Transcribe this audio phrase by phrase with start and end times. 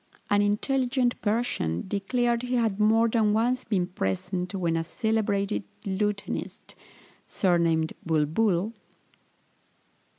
[0.31, 6.73] An intelligent Persian declared he had more than once been present, when a celebrated lutenist,
[7.27, 8.79] surnamed Bulbul (i.